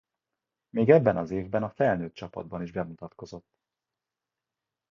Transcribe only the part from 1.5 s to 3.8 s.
a felnőtt csapatban is bemutatkozott.